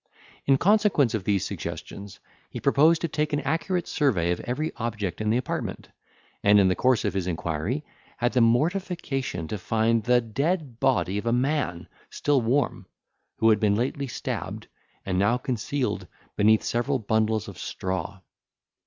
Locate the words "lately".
13.75-14.07